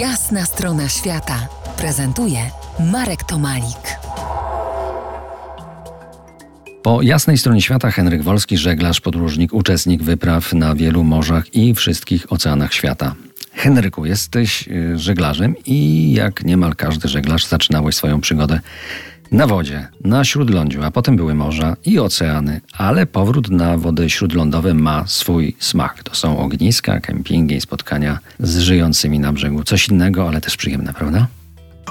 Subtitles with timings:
[0.00, 2.38] Jasna strona świata prezentuje
[2.92, 3.98] Marek Tomalik.
[6.82, 12.32] Po jasnej stronie świata Henryk Wolski, żeglarz, podróżnik, uczestnik wypraw na wielu morzach i wszystkich
[12.32, 13.14] oceanach świata.
[13.52, 18.60] Henryku, jesteś y, żeglarzem i jak niemal każdy żeglarz zaczynałeś swoją przygodę
[19.32, 24.74] na wodzie, na śródlądziu, a potem były morza i oceany, ale powrót na wody śródlądowe
[24.74, 26.02] ma swój smak.
[26.02, 29.64] To są ogniska, kempingi, spotkania z żyjącymi na brzegu.
[29.64, 31.26] Coś innego, ale też przyjemne, prawda?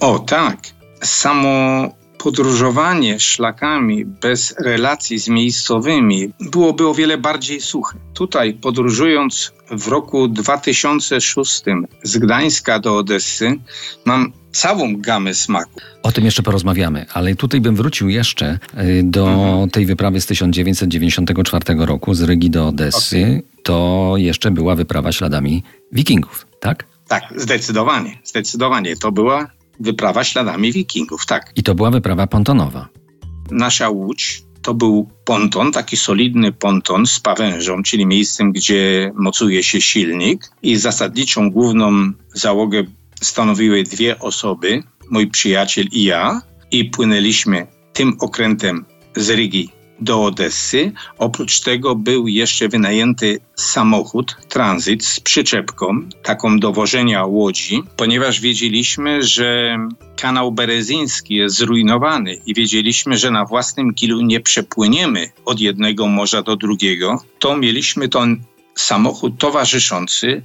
[0.00, 0.58] O tak.
[1.02, 1.88] Samo
[2.18, 7.98] podróżowanie szlakami bez relacji z miejscowymi byłoby o wiele bardziej suche.
[8.14, 11.62] Tutaj podróżując w roku 2006
[12.02, 13.58] z Gdańska do Odessy
[14.04, 15.80] mam całą gamę smaku.
[16.02, 19.70] O tym jeszcze porozmawiamy, ale tutaj bym wrócił jeszcze y, do mhm.
[19.70, 23.22] tej wyprawy z 1994 roku z Rygi do Odessy.
[23.22, 23.42] Okay.
[23.62, 26.84] To jeszcze była wyprawa śladami wikingów, tak?
[27.08, 28.96] Tak, zdecydowanie, zdecydowanie.
[28.96, 31.52] To była wyprawa śladami wikingów, tak.
[31.56, 32.88] I to była wyprawa pontonowa.
[33.50, 39.80] Nasza łódź to był ponton, taki solidny ponton z pawężą, czyli miejscem, gdzie mocuje się
[39.80, 40.50] silnik.
[40.62, 42.84] I zasadniczą główną załogę
[43.20, 46.42] stanowiły dwie osoby, mój przyjaciel i ja.
[46.70, 48.84] I płynęliśmy tym okrętem
[49.16, 50.92] z Rygi do Odessy.
[51.18, 59.22] Oprócz tego był jeszcze wynajęty samochód, tranzyt z przyczepką, taką do wożenia łodzi, ponieważ wiedzieliśmy,
[59.22, 59.78] że
[60.16, 66.42] kanał berezyński jest zrujnowany i wiedzieliśmy, że na własnym kilu nie przepłyniemy od jednego morza
[66.42, 68.42] do drugiego, to mieliśmy ten
[68.74, 70.42] samochód towarzyszący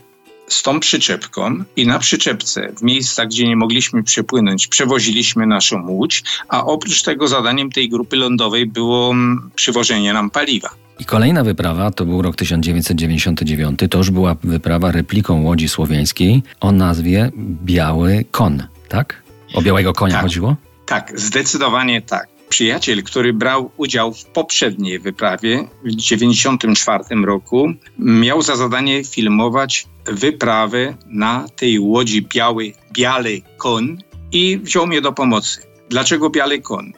[0.54, 6.24] z tą przyczepką i na przyczepce w miejscach, gdzie nie mogliśmy przepłynąć, przewoziliśmy naszą łódź,
[6.48, 10.70] a oprócz tego zadaniem tej grupy lądowej było mm, przywożenie nam paliwa.
[11.00, 13.80] I kolejna wyprawa to był rok 1999.
[13.90, 17.32] To już była wyprawa repliką łodzi słowiańskiej o nazwie
[17.66, 19.24] Biały Kon, tak?
[19.54, 20.56] O białego konia tak, chodziło?
[20.86, 28.56] Tak, zdecydowanie tak przyjaciel, który brał udział w poprzedniej wyprawie w 1994 roku, miał za
[28.56, 33.98] zadanie filmować wyprawę na tej łodzi biały, biały kon
[34.32, 35.62] i wziął mnie do pomocy.
[35.90, 36.94] Dlaczego biały kon?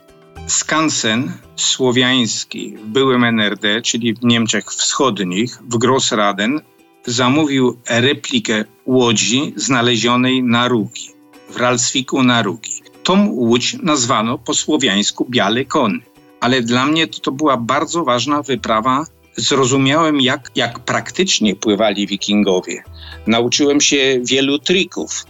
[0.48, 6.62] Skansen słowiański w byłym NRD, czyli w Niemczech Wschodnich, w Grossraden,
[7.06, 11.10] zamówił replikę łodzi znalezionej na Rugi,
[11.50, 12.85] w Ralswiku na Rugi.
[13.06, 16.02] Tą łódź nazwano po słowiańsku Biały Kon.
[16.40, 19.06] Ale dla mnie to, to była bardzo ważna wyprawa.
[19.36, 22.84] Zrozumiałem, jak, jak praktycznie pływali wikingowie.
[23.28, 25.26] Nauczyłem się wielu trików.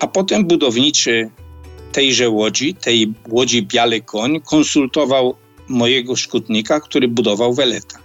[0.00, 1.30] A potem budowniczy
[1.92, 5.34] tejże łodzi, tej łodzi Biały Koń, konsultował
[5.68, 7.98] mojego szkutnika, który budował weleta.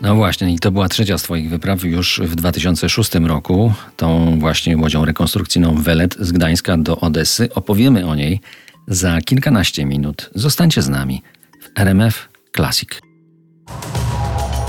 [0.00, 4.76] No właśnie, i to była trzecia z Twoich wypraw już w 2006 roku, tą właśnie
[4.76, 7.48] łodzią rekonstrukcyjną Welet z Gdańska do Odessy.
[7.54, 8.40] Opowiemy o niej
[8.88, 10.30] za kilkanaście minut.
[10.34, 11.22] Zostańcie z nami
[11.60, 12.90] w RMF Classic.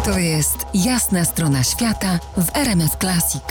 [0.06, 3.44] To jest jasna strona świata w RMF Classic.